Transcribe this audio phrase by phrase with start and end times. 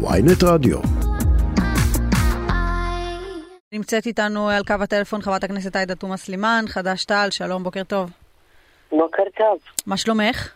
[0.00, 0.78] ויינט רדיו.
[3.72, 8.10] נמצאת איתנו על קו הטלפון חברת הכנסת עאידה תומא סלימאן, חד"ש-תע"ל, שלום, בוקר טוב.
[8.92, 9.58] בוקר טוב.
[9.86, 10.48] מה שלומך?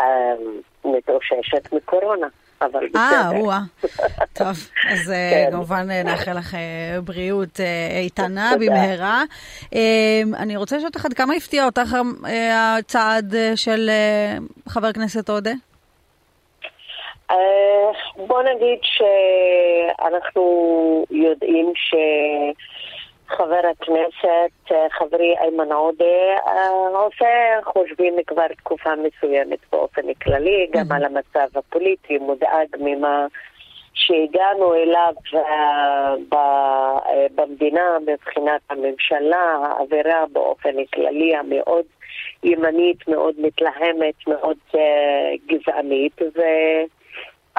[0.00, 0.04] אמ,
[0.84, 2.26] מתאוששת מקורונה,
[2.60, 3.00] אבל בסדר.
[3.00, 3.60] אה, או-אה.
[4.38, 5.48] טוב, אז אה, כן.
[5.52, 8.52] כמובן אה, נאחל לך אה, בריאות אה, איתנה.
[8.60, 9.22] במהרה.
[9.74, 11.96] אה, אני רוצה לשאול אותך, עד כמה הפתיע אותך
[12.26, 15.52] אה, הצעד אה, של אה, חבר הכנסת עודה?
[17.30, 17.90] אה,
[18.26, 20.44] בוא נגיד שאנחנו
[21.10, 21.72] יודעים
[23.26, 26.68] שחבר הכנסת, אה, חברי איימן עודה, אה,
[26.98, 27.26] עושה
[27.64, 33.26] חושבים כבר תקופה מסוימת באופן כללי, גם על המצב הפוליטי, מודאג ממה
[33.94, 35.14] שהגענו אליו
[36.28, 41.84] ב- במדינה מבחינת הממשלה, האווירה באופן כללי המאוד
[42.42, 46.40] ימנית, מאוד מתלהמת, מאוד אה, גזענית, ו...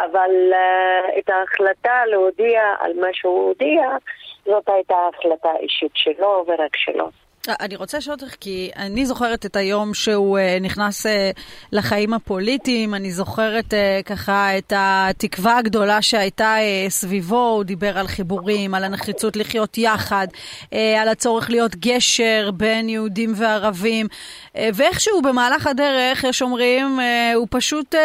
[0.05, 3.89] אבל uh, את ההחלטה להודיע על מה שהוא הודיע,
[4.45, 7.09] זאת הייתה החלטה אישית שלו ורק שלו.
[7.47, 11.31] אה, אני רוצה לשאול אותך, כי אני זוכרת את היום שהוא אה, נכנס אה,
[11.71, 13.73] לחיים הפוליטיים, אני זוכרת
[14.05, 16.55] ככה את התקווה הגדולה שהייתה
[16.89, 20.27] סביבו, הוא דיבר על חיבורים, על הנחיצות לחיות יחד,
[20.71, 24.07] על הצורך להיות גשר בין יהודים וערבים,
[24.55, 26.99] ואיכשהו במהלך הדרך, יש אומרים,
[27.35, 27.95] הוא פשוט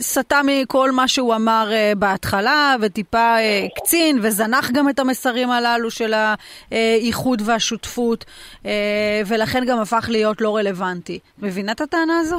[0.00, 3.34] סטה מכל מה שהוא אמר בהתחלה, וטיפה
[3.76, 6.14] קצין, וזנח גם את המסרים הללו של
[6.70, 8.24] האיחוד והשותפות.
[8.66, 11.18] אה, ולכן גם הפך להיות לא רלוונטי.
[11.38, 12.36] מבינה את הטענה הזו?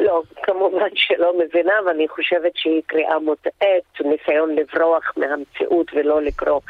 [0.00, 6.60] לא, כמובן שלא מבינה, ואני חושבת שהיא קריאה מוטעית, ניסיון לברוח מהמציאות ולא לקרוא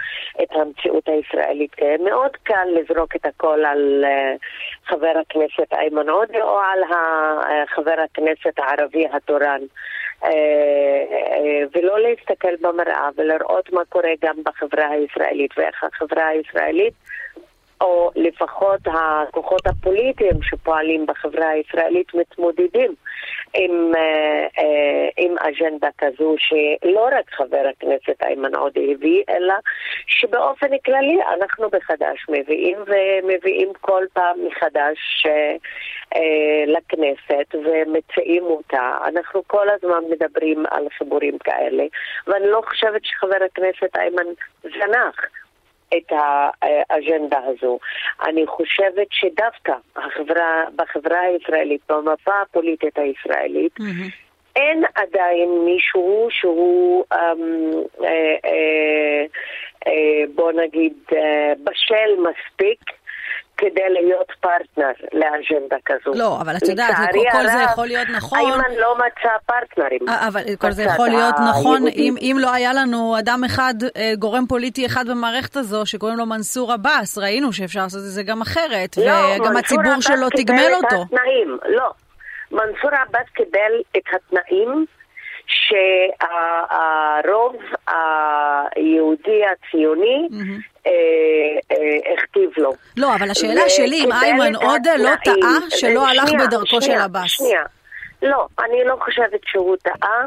[0.42, 1.74] את המציאות הישראלית.
[1.74, 6.80] כי מאוד קל לזרוק את הכל על uh, חבר הכנסת איימן עודה או על
[7.66, 9.60] חבר הכנסת הערבי התורן.
[11.74, 16.94] ולא להסתכל במראה ולראות מה קורה גם בחברה הישראלית ואיך החברה הישראלית
[17.80, 22.94] או לפחות הכוחות הפוליטיים שפועלים בחברה הישראלית מתמודדים
[23.54, 29.54] עם, אה, אה, עם אג'נדה כזו שלא רק חבר הכנסת איימן עודה הביא, אלא
[30.06, 35.56] שבאופן כללי אנחנו בחד"ש מביאים ומביאים כל פעם מחדש אה,
[36.66, 38.98] לכנסת ומציעים אותה.
[39.04, 41.84] אנחנו כל הזמן מדברים על חיבורים כאלה,
[42.26, 44.26] ואני לא חושבת שחבר הכנסת איימן
[44.62, 45.16] זנח.
[45.88, 47.78] את האג'נדה הזו.
[48.26, 54.26] אני חושבת שדווקא החברה, בחברה הישראלית, במפה הפוליטית הישראלית, Mm-hmm.
[54.56, 57.70] אין עדיין מישהו שהוא, אמ,
[58.04, 59.24] אה, אה,
[59.86, 62.80] אה, בוא נגיד, אה, בשל מספיק
[63.58, 66.12] כדי להיות פרטנר לאג'נדה כזו.
[66.14, 67.02] לא, אבל את יודעת, כל-
[67.32, 68.38] כל זה יכול להיות נכון.
[68.38, 70.08] איימן לא מצא פרטנרים.
[70.08, 71.86] אה, אבל כל זה יכול להיות נכון.
[71.86, 76.26] אם, אם לא היה לנו אדם אחד, אה, גורם פוליטי אחד במערכת הזו, שקוראים לו
[76.26, 77.18] מנסור עבאס.
[77.18, 81.02] ראינו שאפשר לעשות את זה גם אחרת, לא, וגם הציבור שלו תגמל אותו.
[81.02, 81.90] התנאים, לא.
[82.52, 84.86] מנסור עבאס קיבל את התנאים
[85.46, 86.76] שהרוב
[88.76, 90.58] היהודי הציוני מהמם.
[92.58, 92.72] אה, אה, לו.
[92.96, 95.10] לא, אבל השאלה וקיבל שלי, אם איימן עודה לא.
[95.24, 97.30] טעה שלא הלך שנייה, בדרכו של שנייה, עבאס.
[97.30, 97.62] שנייה.
[98.22, 100.22] לא, אני לא חושבת שהוא טעה,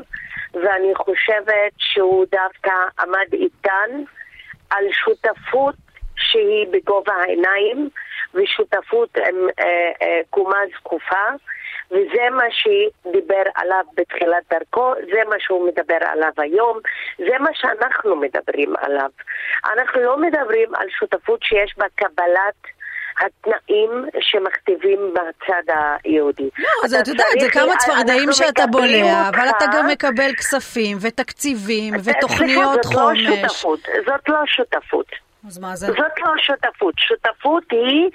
[0.54, 4.04] ואני חושבת שהוא דווקא עמד איתן
[4.70, 5.76] על שותפות
[6.16, 7.90] שהיא בגובה העיניים,
[8.34, 9.66] ושותפות עם אה,
[10.02, 11.26] אה, קומה זקופה.
[11.92, 16.80] וזה מה שדיבר עליו בתחילת דרכו, זה מה שהוא מדבר עליו היום,
[17.18, 19.10] זה מה שאנחנו מדברים עליו.
[19.74, 22.56] אנחנו לא מדברים על שותפות שיש בה קבלת
[23.22, 23.90] התנאים
[24.20, 25.64] שמכתיבים בצד
[26.04, 26.50] היהודי.
[26.60, 30.98] לא, אז את יודעת, זה כמה צפרדעים שאתה בולע, אבל אותך- אתה גם מקבל כספים
[31.02, 33.20] ותקציבים ותוכניות סליחה, לא חומש.
[33.24, 35.06] שותפות, זאת לא שותפות.
[35.48, 35.88] אז מה זה?
[35.88, 36.94] זאת לא שותפות.
[36.98, 38.10] שותפות היא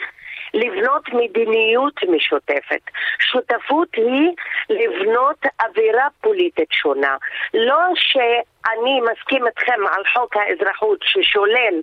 [0.55, 2.81] לבנות מדיניות משותפת.
[3.19, 4.31] שותפות היא
[4.71, 7.17] לבנות אווירה פוליטית שונה.
[7.55, 11.81] לא שאני מסכים איתכם על חוק האזרחות ששולל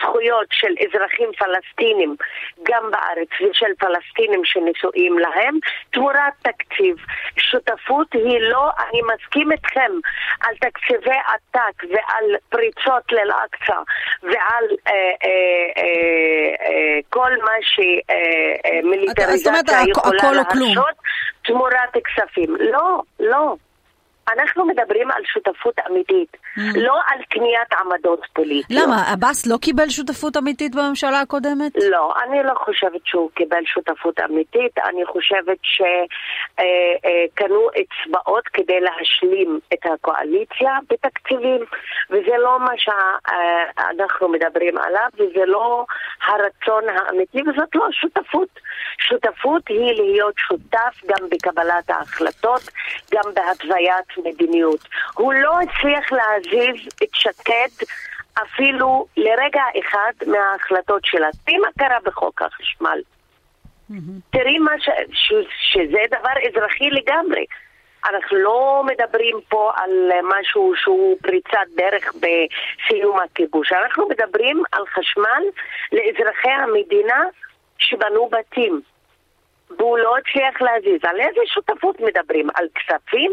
[0.00, 2.16] זכויות של אזרחים פלסטינים
[2.62, 5.58] גם בארץ ושל פלסטינים שנשואים להם
[5.90, 6.96] תמורת תקציב.
[7.36, 9.92] שותפות היא לא, אני מסכים איתכם
[10.40, 13.80] על תקציבי עתק ועל פריצות לאל-אקצא
[14.22, 14.92] ועל אה,
[15.24, 15.75] אה,
[17.10, 17.52] כל מה
[18.82, 19.52] שמיליטריזציה
[19.88, 20.74] יכולה הכל או כלום.
[20.74, 20.96] להרשות
[21.44, 22.56] תמורת כספים.
[22.60, 23.56] לא, לא.
[24.32, 26.60] אנחנו מדברים על שותפות אמיתית, mm.
[26.74, 28.82] לא על קניית עמדות פוליטיות.
[28.82, 29.12] למה?
[29.12, 31.72] עבאס לא קיבל שותפות אמיתית בממשלה הקודמת?
[31.90, 34.78] לא, אני לא חושבת שהוא קיבל שותפות אמיתית.
[34.78, 41.64] אני חושבת שקנו אצבעות כדי להשלים את הקואליציה בתקציבים,
[42.10, 45.84] וזה לא מה שאנחנו מדברים עליו, וזה לא
[46.26, 48.48] הרצון האמיתי, וזאת לא שותפות.
[48.98, 52.62] שותפות היא להיות שותף גם בקבלת ההחלטות,
[53.14, 54.88] גם בהתוויית מדיניות.
[55.14, 57.86] הוא לא הצליח להזיז את שקד
[58.42, 61.28] אפילו לרגע אחד מההחלטות שלה.
[61.44, 63.00] תראי מה קרה בחוק החשמל.
[64.30, 64.88] תראי מה ש...
[65.12, 65.32] ש...
[65.72, 67.44] שזה דבר אזרחי לגמרי.
[68.10, 69.90] אנחנו לא מדברים פה על
[70.22, 73.72] משהו שהוא פריצת דרך בסיום הכיבוש.
[73.72, 75.42] אנחנו מדברים על חשמל
[75.92, 77.24] לאזרחי המדינה
[77.78, 78.80] שבנו בתים.
[79.78, 81.00] והוא לא הצליח להזיז.
[81.04, 82.48] על איזה שותפות מדברים?
[82.54, 83.32] על כספים?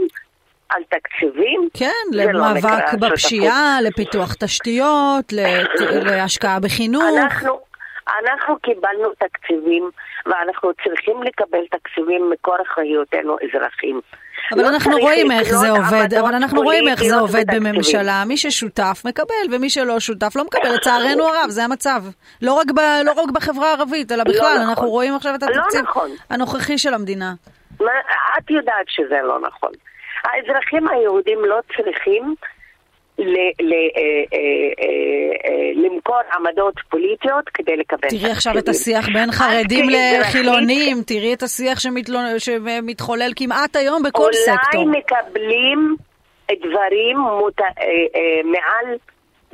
[0.69, 1.69] על תקציבים.
[1.73, 5.33] כן, למאבק לא בפשיעה, לפיתוח תשתיות,
[6.07, 7.03] להשקעה בחינוך.
[7.17, 7.59] אנחנו,
[8.07, 9.89] אנחנו קיבלנו תקציבים,
[10.25, 14.01] ואנחנו צריכים לקבל תקציבים מכורח היותנו אזרחים.
[14.51, 18.23] אבל לא אנחנו רואים איך זה עובד, אבל אנחנו רואים איך זה עובד בממשלה.
[18.27, 20.73] מי ששותף מקבל, ומי שלא שותף לא מקבל.
[20.75, 22.03] לצערנו הרב, זה המצב.
[22.41, 24.69] לא רק, ב, לא רק בחברה הערבית, אלא בכלל, לא נכון.
[24.69, 26.09] אנחנו רואים עכשיו את לא התקציב לא נכון.
[26.29, 27.33] הנוכחי של המדינה.
[27.79, 27.91] מה,
[28.37, 29.71] את יודעת שזה לא נכון.
[30.23, 32.35] האזרחים היהודים לא צריכים
[33.19, 40.97] אה, אה, אה, למכור עמדות פוליטיות כדי לקבל תראי עכשיו את השיח בין חרדים לחילונים,
[41.07, 41.79] תראי את השיח
[42.37, 44.83] שמתחולל כמעט היום בכל סקטור.
[44.83, 45.95] אולי מקבלים
[46.51, 47.17] דברים.
[48.43, 48.97] מעל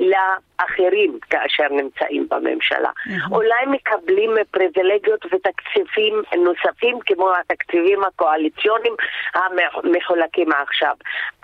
[0.00, 2.90] לאחרים כאשר נמצאים בממשלה.
[3.32, 8.94] אולי מקבלים פריבילגיות ותקציבים נוספים כמו התקציבים הקואליציוניים
[9.34, 10.94] המחולקים עכשיו.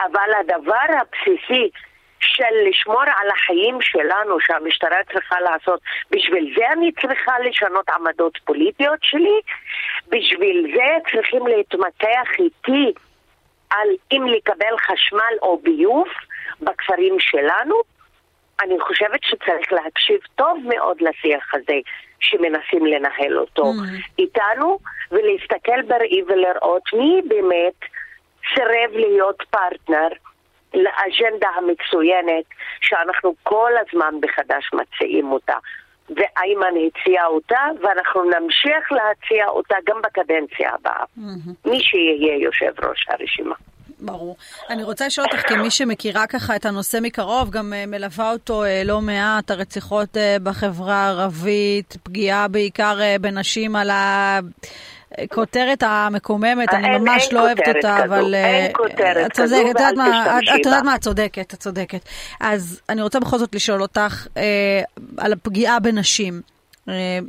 [0.00, 1.70] אבל הדבר הבסיסי
[2.20, 5.80] של לשמור על החיים שלנו שהמשטרה צריכה לעשות.
[6.10, 9.40] בשביל זה אני צריכה לשנות עמדות פוליטיות שלי?
[10.08, 12.92] בשביל זה צריכים להתמקח איתי
[13.70, 16.06] על אם לקבל חשמל או ביוב
[16.60, 17.95] בכפרים שלנו?
[18.62, 21.78] אני חושבת שצריך להקשיב טוב מאוד לשיח הזה
[22.20, 24.18] שמנסים לנהל אותו mm.
[24.18, 24.78] איתנו
[25.10, 27.80] ולהסתכל בראי ולראות מי באמת
[28.54, 30.08] סירב להיות פרטנר
[30.74, 32.44] לאג'נדה המצוינת
[32.80, 35.56] שאנחנו כל הזמן בחדש מציעים אותה.
[36.10, 41.04] ואיימן הציע אותה, ואנחנו נמשיך להציע אותה גם בקדנציה הבאה.
[41.18, 41.70] Mm-hmm.
[41.70, 43.54] מי שיהיה יושב ראש הרשימה.
[44.00, 44.36] ברור.
[44.70, 48.68] אני רוצה לשאול אותך, כמי שמכירה ככה את הנושא מקרוב, גם uh, מלווה אותו uh,
[48.84, 54.38] לא מעט, הרציחות uh, בחברה הערבית, פגיעה בעיקר בנשים על ה...
[55.30, 58.34] כותרת המקוממת, אני ממש לא אוהבת אותה, אבל...
[58.34, 60.38] אין כותרת כזו, ואל תשתמשי בה.
[60.38, 62.00] את יודעת מה, את צודקת, את צודקת.
[62.40, 64.26] אז אני רוצה בכל זאת לשאול אותך
[65.16, 66.40] על הפגיעה בנשים,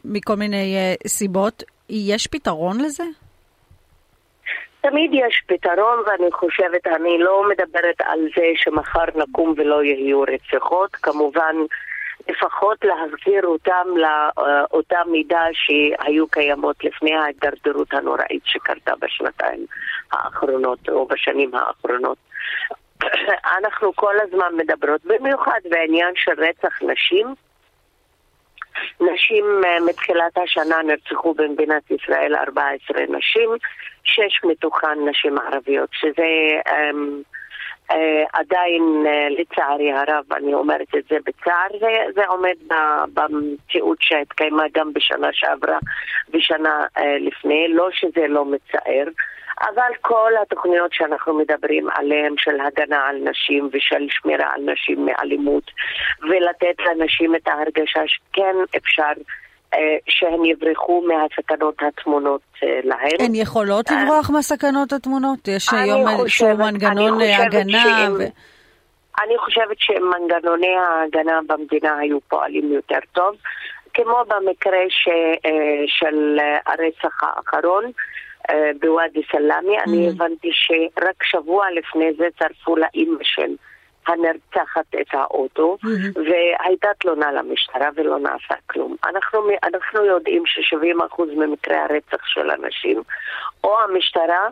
[0.06, 0.75] מכל מיני
[1.07, 1.63] סיבות.
[1.89, 3.03] יש פתרון לזה?
[4.89, 10.95] תמיד יש פתרון, ואני חושבת, אני לא מדברת על זה שמחר נקום ולא יהיו רציחות.
[10.95, 11.56] כמובן,
[12.30, 19.66] לפחות להחזיר אותם לאותה מידה שהיו קיימות לפני ההידרדרות הנוראית שקרתה בשנתיים
[20.12, 22.18] האחרונות או בשנים האחרונות.
[23.57, 27.28] אנחנו כל הזמן מדברות, במיוחד בעניין של רצח נשים.
[29.01, 33.50] נשים אה, מתחילת השנה נרצחו במדינת ישראל 14 נשים,
[34.03, 36.24] שש מתוכן נשים ערביות, שזה
[36.68, 36.95] uh,
[38.34, 42.56] עדיין, uh, לצערי הרב, אני אומרת את זה בצער, זה, זה עומד
[43.13, 45.77] במציאות שהתקיימה גם בשנה שעברה
[46.34, 49.08] ושנה uh, לפני, לא שזה לא מצער.
[49.62, 55.72] אבל כל התוכניות שאנחנו מדברים עליהן של הגנה על נשים ושל שמירה על נשים מאלימות
[56.22, 59.13] ולתת לנשים את ההרגשה שכן אפשר אה,
[60.09, 63.17] שהן יברחו מהסכנות הטמונות אה, להן.
[63.19, 65.47] הן יכולות אה, לברוח מהסכנות הטמונות?
[65.47, 68.07] יש היום איזשהו מנגנון הגנה?
[68.19, 68.24] ו...
[69.24, 73.36] אני חושבת שמנגנוני ההגנה במדינה היו פועלים יותר טוב,
[73.93, 75.09] כמו במקרה ש,
[75.88, 77.91] של הרצח האחרון,
[78.50, 79.79] אה, בוואדי סלאמי.
[79.79, 79.83] Mm.
[79.83, 83.55] אני הבנתי שרק שבוע לפני זה צרפו לאימא של
[84.07, 86.19] הנרצחת את האוטו, mm-hmm.
[86.19, 88.95] והייתה תלונה למשטרה ולא נעשה כלום.
[89.05, 93.01] אנחנו, אנחנו יודעים ש-70% ממקרי הרצח של אנשים,
[93.63, 94.47] או המשטרה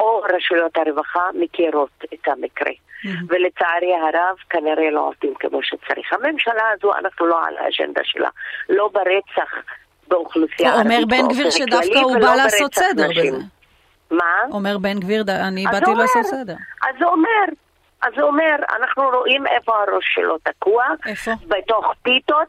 [0.00, 2.72] או רשויות הרווחה מכירות את המקרה.
[2.72, 3.08] Mm-hmm.
[3.28, 6.12] ולצערי הרב כנראה לא עובדים כמו שצריך.
[6.12, 8.28] הממשלה הזו, אנחנו לא על האג'נדה שלה.
[8.68, 9.54] לא ברצח
[10.08, 10.92] באוכלוסייה הערבית.
[10.92, 13.38] אומר בן גביר שדווקא הוא בא לעשות סדר בזה.
[14.10, 14.24] מה?
[14.52, 16.54] אומר בן גביר, אני באתי לעשות סדר.
[16.82, 17.44] אז הוא אומר,
[18.02, 20.84] אז הוא אומר, אנחנו רואים איפה הראש שלו תקוע.
[21.06, 21.30] איפה?
[21.48, 22.48] בתוך פיתות.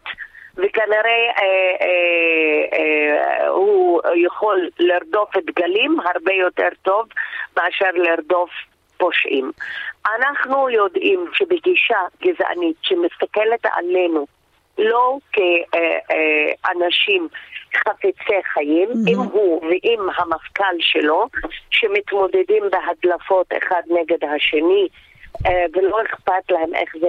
[0.55, 7.05] וכנראה אה, אה, אה, הוא יכול לרדוף את גלים הרבה יותר טוב
[7.57, 8.49] מאשר לרדוף
[8.97, 9.51] פושעים.
[10.05, 14.27] אנחנו יודעים שבגישה גזענית שמסתכלת עלינו
[14.77, 17.27] לא כאנשים
[17.75, 19.09] חפצי חיים, mm-hmm.
[19.09, 21.27] אם הוא ואם המפכ"ל שלו,
[21.71, 24.87] שמתמודדים בהדלפות אחד נגד השני,
[25.45, 27.07] אה, ולא אכפת להם איך זה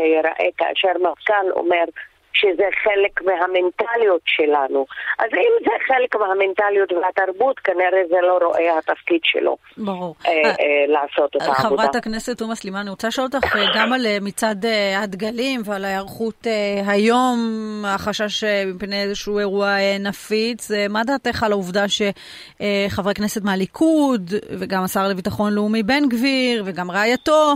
[2.35, 4.87] ייראה כאשר מפכ"ל אומר שזה חלק מהמנטליות שלנו.
[5.19, 9.57] אז אם זה חלק מהמנטליות והתרבות, כנראה זה לא רואה התפקיד שלו.
[9.77, 10.15] ברור.
[10.27, 10.55] אה, אה, אה,
[10.89, 11.55] לעשות את העבודה.
[11.55, 14.65] חברת הכנסת תומא סלימאן, אני רוצה לשאול אותך אה, גם על אה, מצעד
[14.97, 17.39] הדגלים ועל ההיערכות אה, היום,
[17.87, 18.45] החשש
[18.75, 20.71] מפני איזשהו אירוע נפיץ.
[20.71, 26.91] אה, מה דעתך על העובדה שחברי כנסת מהליכוד וגם השר לביטחון לאומי בן גביר וגם
[26.91, 27.55] רעייתו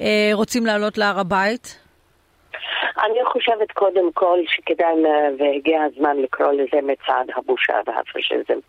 [0.00, 1.81] אה, רוצים לעלות להר הבית?
[3.04, 4.94] אני חושבת קודם כל שכדאי
[5.38, 8.60] והגיע הזמן לקרוא לזה מצעד הבושה והפשיזם.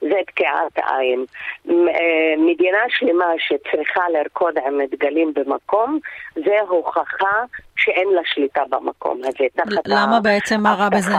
[0.00, 1.24] זה תקיעת עין.
[1.70, 5.98] אה, מדינה שלמה שצריכה לרקוד עם דגלים במקום,
[6.34, 7.44] זה הוכחה
[7.76, 9.46] שאין לה שליטה במקום הזה.
[9.86, 11.14] למה בעצם מה רע בזה?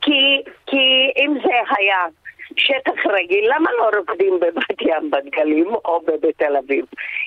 [0.00, 2.06] כי, כי אם זה היה
[2.56, 6.84] שטח רגיל, למה לא רוקדים בבת ים בדגלים או בתל אביב?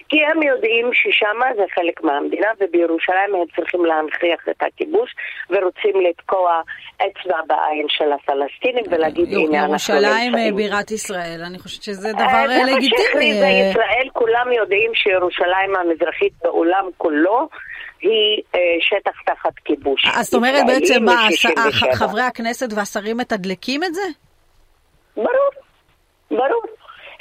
[0.09, 5.15] כי הם יודעים ששם זה חלק מהמדינה ובירושלים הם צריכים להנכיח את הכיבוש
[5.49, 6.61] ורוצים לתקוע
[6.97, 9.97] אצבע בעין של הפלסטינים ולהגיד הנה אנחנו נמצאים.
[9.97, 12.89] ירושלים אה, בירת ישראל, אני חושבת שזה דבר אה, לגיטימי.
[12.89, 17.49] זה שהכריזה ישראל, כולם יודעים שירושלים המזרחית בעולם כולו
[18.01, 20.05] היא אה, שטח תחת כיבוש.
[20.13, 21.27] אז זאת אומרת בעצם מה,
[21.93, 24.24] חברי הכנסת והשרים מתדלקים את זה?
[25.15, 25.49] ברור,
[26.31, 26.63] ברור.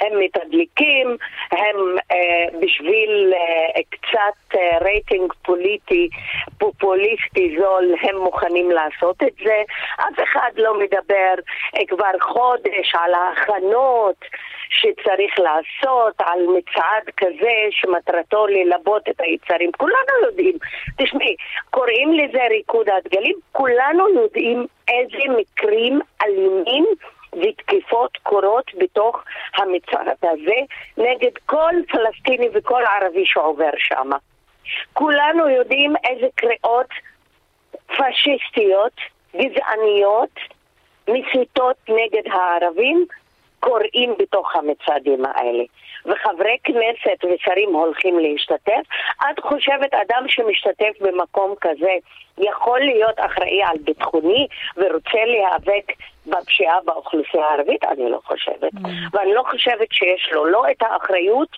[0.01, 1.17] הם מתדלקים,
[1.51, 1.75] הם
[2.11, 6.09] אה, בשביל אה, קצת אה, רייטינג פוליטי,
[6.57, 9.61] פופוליסטי זול, הם מוכנים לעשות את זה.
[9.99, 11.33] אף אחד לא מדבר
[11.75, 14.15] אה, כבר חודש על ההכנות
[14.69, 19.71] שצריך לעשות, על מצעד כזה שמטרתו ללבות את היצרים.
[19.77, 20.55] כולנו יודעים.
[20.97, 21.35] תשמעי,
[21.69, 26.85] קוראים לזה ריקוד הדגלים, כולנו יודעים איזה מקרים אלימים
[27.41, 29.23] ותקיפות קורות בתוך
[29.57, 30.59] המצעד הזה
[30.97, 34.09] נגד כל פלסטיני וכל ערבי שעובר שם.
[34.93, 36.89] כולנו יודעים איזה קריאות
[37.87, 38.93] פשיסטיות,
[39.35, 40.39] גזעניות,
[41.07, 43.05] מסיתות נגד הערבים
[43.65, 45.63] קוראים בתוך המצעדים האלה.
[46.05, 48.81] וחברי כנסת ושרים הולכים להשתתף,
[49.31, 51.93] את חושבת אדם שמשתתף במקום כזה
[52.37, 55.91] יכול להיות אחראי על ביטחוני ורוצה להיאבק
[56.27, 57.83] בפשיעה באוכלוסייה הערבית?
[57.83, 58.73] אני לא חושבת.
[58.73, 58.87] Mm.
[59.13, 61.57] ואני לא חושבת שיש לו לא את האחריות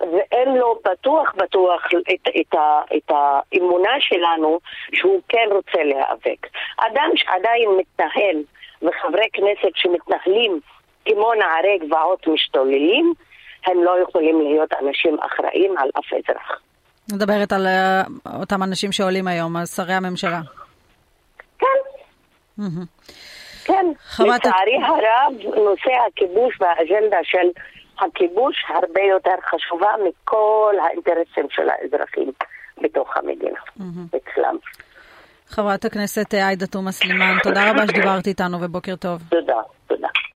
[0.00, 4.58] ואין לו בטוח בטוח את, את, ה, את האמונה שלנו
[4.94, 6.46] שהוא כן רוצה להיאבק.
[6.76, 8.36] אדם שעדיין מתנהל
[8.82, 10.60] וחברי כנסת שמתנהלים
[11.04, 13.14] כמו נערי גבעות משתוללים,
[13.66, 16.60] הם לא יכולים להיות אנשים אחראים על אף אזרח.
[17.12, 20.40] מדברת על uh, אותם אנשים שעולים היום, על שרי הממשלה.
[21.58, 21.66] כן.
[23.64, 23.86] כן.
[24.18, 27.48] לצערי הרב, נושא הכיבוש והאג'נדה של
[27.98, 32.32] הכיבוש הרבה יותר חשובה מכל האינטרסים של האזרחים
[32.82, 33.60] בתוך המדינה,
[34.16, 34.56] אצלם.
[35.48, 39.22] חברת הכנסת עאידה תומא סלימאן, תודה רבה שדיברת איתנו ובוקר טוב.
[39.28, 39.60] תודה.